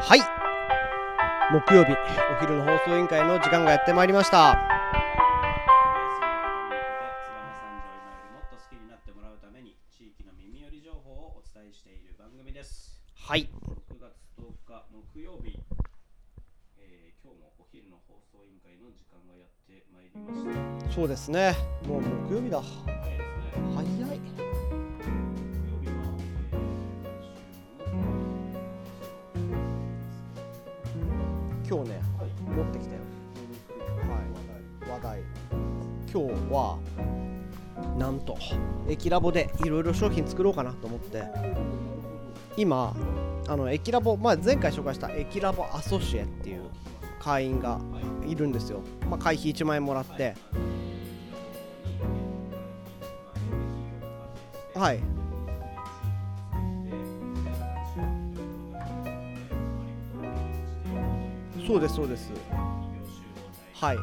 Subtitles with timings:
[0.00, 0.20] はい。
[1.52, 4.56] 木曜日お昼の放送委員会の時間がやってまいりました。
[13.28, 13.50] はい。
[13.52, 15.58] 6月10日木曜日、
[16.78, 20.94] えー今日もお昼の放送委員会の時間がやってまいりました。
[20.94, 21.54] そうですね。
[21.86, 22.62] もう木曜日だ。
[23.74, 23.82] 早
[24.14, 24.20] い
[31.68, 33.00] 今日ねはい持ってきたよ。
[34.08, 34.90] はい。
[34.90, 35.22] 話題。
[36.10, 36.78] 今日は
[37.98, 38.38] なんと
[38.88, 41.24] 駅ラボでいろいろ商品作ろうかなと思って。
[42.56, 42.96] 今
[43.46, 46.62] あの駅ラボ、まあ、前回紹介した駅ラボアソシエっていう
[47.20, 47.78] 会員が
[48.26, 50.34] いるんですよ、まあ、会費1万円もらって。
[54.74, 55.17] はい
[61.68, 62.32] そうですそうです。
[63.74, 63.96] はい。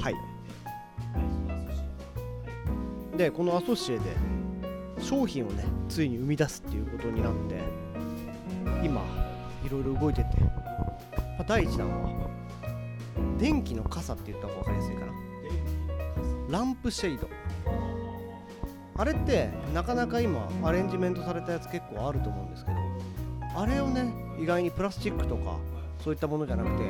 [0.00, 0.14] はい。
[3.18, 4.04] でこのアソシエで
[5.00, 7.60] 商品をねついに生み出すっていうことになって
[8.84, 9.02] 今
[9.66, 12.30] いろいろ動いてて、まあ、第一弾は
[13.38, 15.12] 電気の傘って言った方が分かりやすいかな。
[16.48, 17.28] ランプシェイド。
[18.98, 22.81] あれってなかなか今アレンジメントされたやつ結構あると思うんですけど
[23.54, 25.56] あれをね意外にプラスチックとか
[26.02, 26.84] そういったものじゃなくて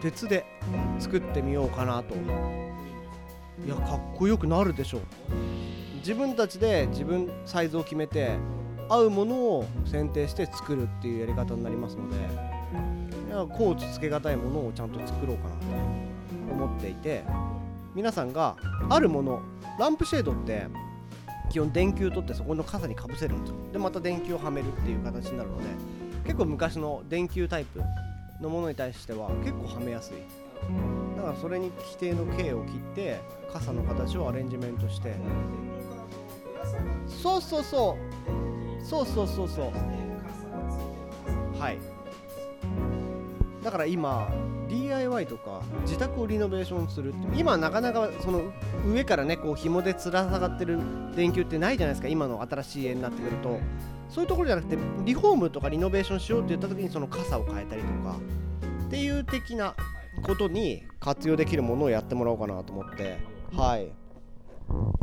[0.00, 0.44] 鉄で
[0.98, 2.14] 作ってみようかなと。
[3.64, 5.00] いやかっこよくなるでしょう。
[5.98, 8.36] 自分たちで自分サイズを決めて
[8.88, 15.62] 合うものを選定して作るっていうやり方になりますのでいやコーツつけがたいものをちゃんと作ろうかなと
[16.52, 17.24] 思っていて
[17.94, 18.56] 皆さんが
[18.90, 19.40] あるもの
[19.78, 20.66] ランプシェードって
[21.50, 23.56] 基本電球取ってそこの傘にかぶせるんですよ。
[23.72, 25.64] でまた電球をはめるっていう形になるので
[26.24, 27.82] 結構昔の電球タイプ
[28.40, 30.16] のものに対しては結構はめやすい。
[31.16, 33.20] だからそれに規定の径を切って
[33.52, 35.14] 傘の形をアレンジメントして。
[37.06, 37.96] そうそうそ
[38.80, 38.84] う。
[38.84, 39.64] そうそうそうそう。
[41.58, 41.78] はい。
[43.62, 44.28] だから今
[44.74, 48.52] DIY とか自宅をリノベーションするって今なかなかその
[48.86, 50.78] 上からねこう紐でつら下がってる
[51.14, 53.58] 電球ってないじゃないですか今の新しい家になってくると。
[54.10, 58.16] そういうところじゃなくてリフォームとかリノベーションしようって言った時にその傘を変えたりとか
[58.86, 59.74] っていう的な
[60.22, 63.18] ことに活用できるものをやってもらおうかなと思って。
[63.56, 64.03] はい。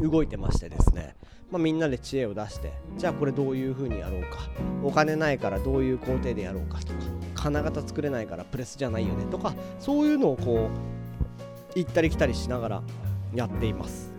[0.00, 1.16] 動いてましてですね、
[1.50, 4.38] まあ、みんなで知恵を出してじゃあこれどういう風にやろうか。
[4.82, 6.94] お金ないからどういう工程でやろうかとか
[7.34, 9.24] 金型作れないからプレスじゃないよね。
[9.26, 10.68] とかそういうのをこ
[11.74, 12.82] う行ったり来たりしながら
[13.34, 14.14] やっています。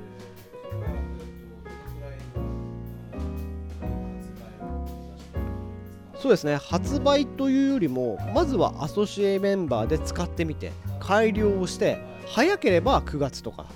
[6.20, 6.56] そうですね。
[6.58, 13.68] 発売というよりもまずはアソシエメンバーで使ってみて改良をして早ければ9月とか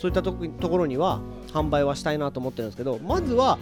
[0.00, 1.20] そういったところには
[1.52, 3.58] 販売はしたいなと思ってるんですけどまずは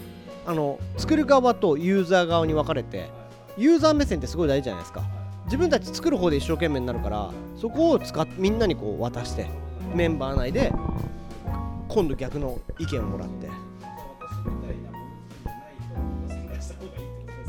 [0.46, 3.10] あの作る側とユーザー側に分かれて
[3.56, 5.02] ユーザー目線ってすごい大事じゃないですか。
[5.46, 9.46] 自分たち作る方で一生懸命になるからそこを使っみんなにこう渡して
[9.94, 10.72] メンバー内で
[11.88, 13.48] 今度逆の意見をもらって。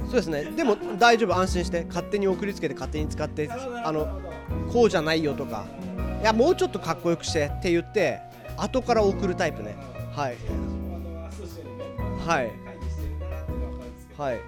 [0.06, 0.46] そうですね。
[0.46, 3.48] でも大丈夫安心して勝手に送りつけて勝手に使って
[3.84, 4.20] あの
[4.74, 5.66] こうじゃないよとか
[6.22, 8.28] いやもうちょっとかっこよくしてって言って
[8.62, 9.76] 後から送るタイプね。
[10.16, 10.38] はい。
[12.26, 12.52] はい。
[14.18, 14.40] はい。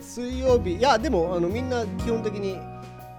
[0.00, 0.74] 水曜日。
[0.74, 2.58] いやでもあのみんな基本的に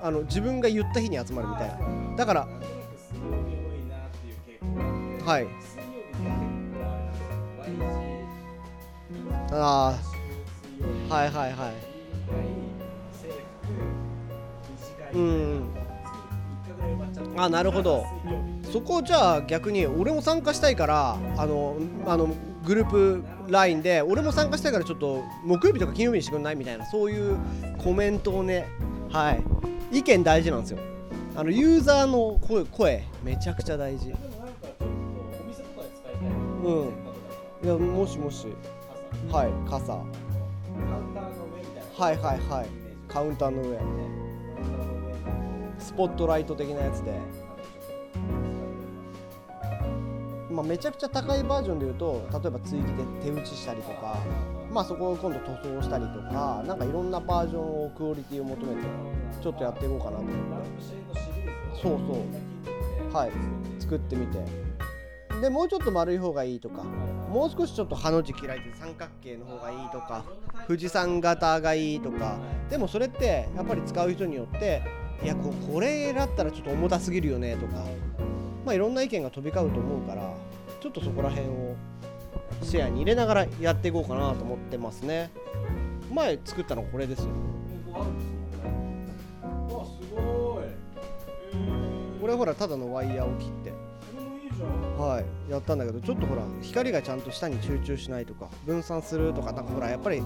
[0.01, 1.77] あの自分が言った日に集まるみたいな。
[2.17, 2.47] だから
[5.25, 5.47] はい。
[9.53, 9.97] あ
[11.09, 11.73] あはいはいはい。
[15.13, 15.69] うん。
[17.37, 18.05] あなるほど。
[18.71, 22.29] そこじゃあ逆に俺も参加したいからあのあの
[22.65, 26.55] グループ LINE で俺も参加したいからちょっと木曜日とか金曜日にしてくんない？
[26.55, 27.37] みたいなそういう
[27.77, 28.67] コメントをね
[29.11, 29.43] はい。
[29.91, 30.79] 意見大事なんですよ。
[31.35, 34.13] あのユーザーの声声めちゃくちゃ大事。
[36.63, 36.93] うん。
[37.63, 38.47] いやもしもし。
[39.29, 39.93] はい傘。
[39.93, 40.03] は
[42.11, 42.67] いはいはい。
[43.09, 43.77] カウンターの上。
[45.77, 47.11] スポットライト的なやつで。
[50.51, 54.17] まあ、めちゃくちゃ高いバージョンで言うと例えば追記で手打ちしたりとか、
[54.71, 58.87] まあ、そこを今度塗装したりとかなんかいろんなバージョンをクオリティを求めて
[59.41, 60.41] ちょっとやっていこうかなと思って。
[61.81, 63.15] そうそう。
[63.15, 63.31] はい。
[63.79, 64.39] 作ってみて。
[65.41, 70.23] でもうちょっと丸い方がいいとかもう少しちょっとハの字開いて三角形の方がいいとか
[70.67, 72.37] 富士山型がいいとか。
[72.69, 74.83] でもそれってやっぱり使う人によって
[75.23, 77.83] いやこれだったらちょっと重たすぎるよねとか。
[78.65, 80.33] まあいろんな意見が飛び交うと思うから
[80.79, 81.75] ちょっとそこら辺を
[82.63, 85.31] シェアに入れながらやっていこうかなと思ってますね。
[86.11, 87.27] 前作ったのこれですよ。
[92.19, 93.71] これほらただのワイヤーを切って。
[94.97, 95.51] はい。
[95.51, 100.21] やったんだけどちょっとほら光がちゃんと下に集中しないとか分散するとかなんかほらやっぱり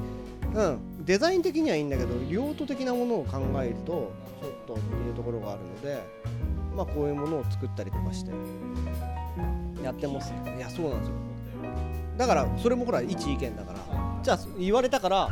[0.54, 1.06] うん。
[1.06, 4.12] デザイン的にはいいんだけど用途的なものを考えると
[4.42, 6.04] ちょっとっていうところがあるので
[6.76, 8.32] まあこういうものを作ったりとかして
[9.84, 10.56] やってますね。
[10.58, 11.14] いやそうなんですよ。
[12.18, 13.80] だからそれもほら一意見だから。
[14.24, 15.30] じゃあ言われたから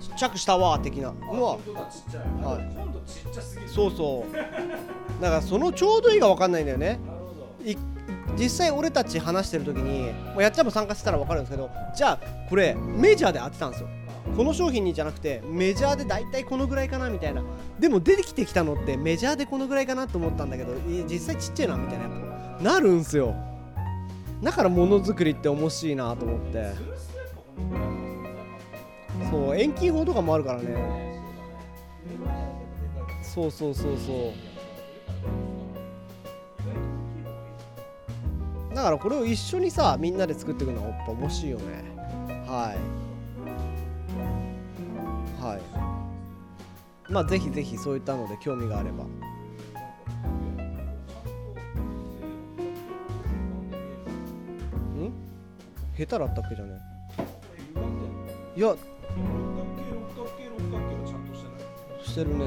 [0.00, 2.74] ちっちゃくしたわ的なのは本当だちっちゃい、はい。
[2.74, 3.68] 今度ちっちゃすぎる。
[3.68, 4.32] そうそう。
[5.22, 7.00] だからそのちょうどいいが分かんないんだよね。
[7.06, 7.34] なるほ
[7.64, 7.76] どい
[8.38, 12.18] 実際俺たち話してる時にもうやっちゃんも参加してたら分かるんですけどじゃあ
[12.48, 13.88] これメジャーで当てたんですよ
[14.36, 17.42] この商品にじゃなくてメジャーで大体このぐらいかなみたいな。
[17.78, 20.74] でも出てきてきたのってメジャーでこのぐらいかなと思ったんだけど
[21.08, 23.34] 実際ちっちゃいなみたいなやっぱなるんすよ。
[24.42, 26.72] だからものづくりって面白いなと思って。
[29.30, 31.20] そう遠近法とかもあるからね。
[33.22, 34.32] そうそうそうそ
[38.72, 38.74] う。
[38.74, 41.64] だからこれを一緒にさみんなで作っていくのはやっぱ面白いよね。
[42.46, 43.07] はい。
[47.08, 49.04] まあぜひぜひそういったので興味があれば。
[49.04, 49.08] ん？
[55.96, 56.78] 下手だったっけじゃね？
[58.56, 58.76] いや。
[62.02, 62.46] してるね。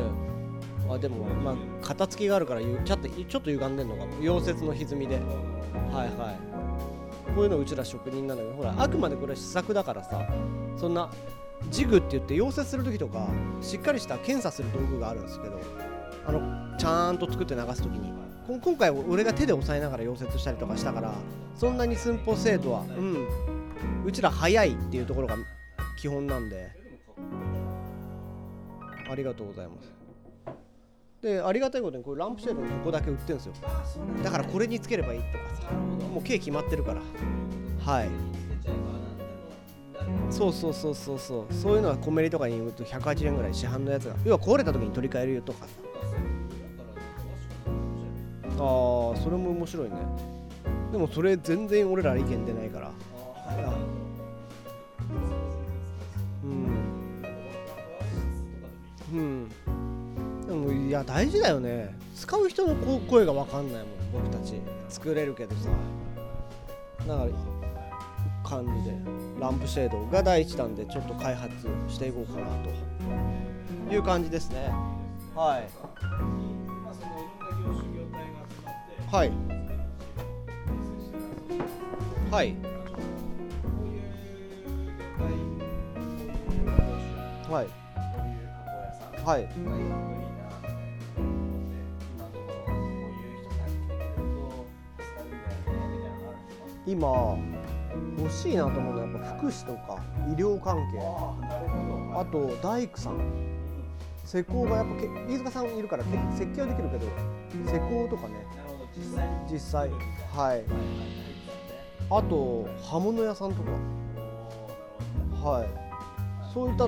[0.90, 5.16] あでもまあ型付きがあるからちょっとちょっと歪んでんのか溶接の歪みで。
[5.16, 5.24] はい
[6.18, 7.34] はい。
[7.34, 8.54] こういうのうちら職人なのよ。
[8.54, 10.22] ほらあくまでこれ試作だからさ。
[10.78, 11.10] そんな
[11.70, 13.28] ジグって言って溶接する時とか
[13.62, 15.60] しっかりした検査する道具があるんですけど
[16.26, 18.14] あのちゃんと作って流す時に
[18.48, 21.14] 今回俺が手で押さえながら溶接したりとかしたから
[21.56, 23.28] そんなに寸法精度はうん
[24.06, 25.38] うちら早いっていうところが
[25.98, 26.72] 基本なんで
[29.10, 29.94] ありがとうございます。
[31.22, 33.54] でありがたいことにこれランプシェードのここだけ売ってるんですよ。
[34.24, 37.02] だからこれにつければいいとかさもう計決まってるから。
[37.86, 38.10] はい。
[40.32, 41.54] そうそうそうそうそう。
[41.54, 44.16] そういうのはコンビニとかに売ると180円ぐらい市販のやつが。
[44.24, 45.74] 要は壊れた時に取り替えるとかさ。
[48.58, 49.96] あーそれも面白いね。
[50.92, 52.92] でもそれ全然俺ら意見出ないから。
[56.44, 56.70] うん。
[59.14, 59.50] うん。
[60.48, 61.96] でもいや大事だよね。
[62.16, 62.76] 使う人の
[63.10, 64.62] 声が分かんないもん僕たち。
[64.90, 65.70] 作れるけどさ。
[67.08, 67.30] だから
[68.52, 68.92] 感じで
[69.40, 71.56] ランプシェードが第1弾でちょっと開発
[71.88, 72.48] していこうかな
[73.88, 74.70] という感じですね。
[75.34, 75.70] はい。
[79.10, 79.32] はい。
[82.30, 82.56] はい。
[87.50, 87.68] はい。
[89.26, 89.48] はい。
[96.86, 97.38] 今
[98.18, 101.00] 欲しいなと思うのはやっぱ福祉とか医療関係。
[102.14, 103.18] あと大工さん。
[104.26, 107.08] 施工がやっぱけ飯塚さんいるからけ設計はできるけど
[107.66, 108.46] 施工とかね。
[109.52, 109.90] 実際
[110.34, 110.64] はい。
[112.10, 113.72] あと刃物屋さんとか。
[115.50, 115.68] はい。
[116.54, 116.88] そういった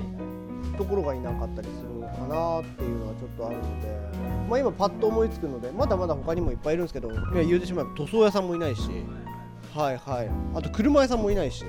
[0.78, 4.34] ところがいなかったりするのかなっていうのはちょっとあるので。
[4.48, 8.82] まあ今パッと思いつくのでまだまだ他にもいっぱいいるんですけどいや言うてしまえば塗装屋さんもいないし
[9.74, 10.30] はいはい。
[10.54, 11.64] あと車屋さんもいないし。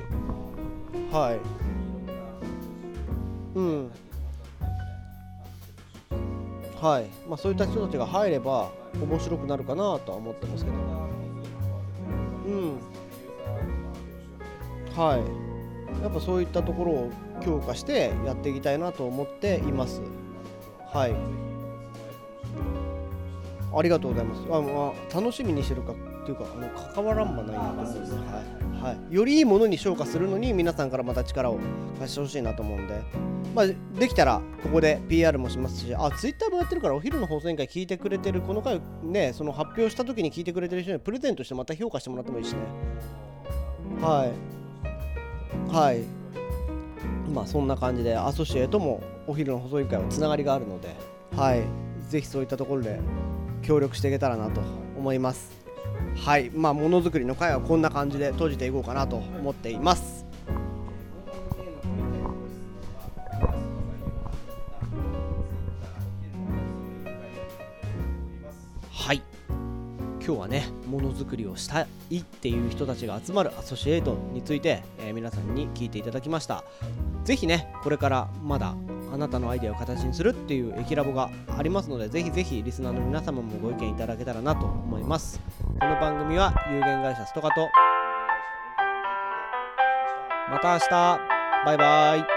[1.11, 1.39] はい。
[3.57, 3.91] うん。
[6.79, 7.05] はい。
[7.27, 8.69] まあそういった人たちが入れば
[9.01, 10.77] 面白くなるかなとは思ってますけど。
[12.47, 12.77] うん。
[14.95, 16.03] はい。
[16.03, 17.11] やっぱそういったところを
[17.43, 20.01] 強化してやっていきたいなと思っています。
[20.93, 21.15] はい。
[23.75, 24.41] ありがとうございます。
[24.51, 25.93] あ、まあ、楽しみにしてるか。
[26.25, 28.95] っていうかあの関わらんばないなと思うんで、はい。
[28.95, 31.59] はい、よりいいものに昇華するのに皆さんからまた力を
[31.99, 33.01] 貸してほしいなと思うんで、
[33.53, 42.59] まあ、できたらここで PR もしますしあツイッターもやってるからお昼の放送委員会聞いてくれてるこの回ねその発表した時に聞いてくれてる人にプレゼントしてまた評価してもらってもいいしね。
[44.01, 44.25] は
[45.71, 45.73] い。
[45.73, 46.03] はい。
[47.31, 50.95] まあそんな感じでアソシエイトもお昼の放送委員会はつながりがあるので
[51.35, 51.61] はい。
[52.07, 52.99] ぜひそういったところで
[53.63, 54.61] 協力していけたらなと
[54.97, 55.64] 思います。
[56.15, 56.49] はい。
[56.49, 60.25] まあものづくりの会はこんな感じで閉じていこうかなと思っています。
[68.91, 69.21] はい。
[70.25, 76.63] 今日はねものづくりをしたいっていう人たちが集まるアソシエイトについて、えー皆さんに聞いていただきました。
[77.23, 78.75] ぜひねこれからまだ
[79.13, 85.39] あなたのアイデアを形にするっていう駅ラボがありますのでぜひぜひリスナーの皆様もご意見いただけたらなと思います。
[85.77, 87.69] この番組は有限会社ストカと。
[90.49, 90.89] また明日。
[91.65, 92.34] バイバイ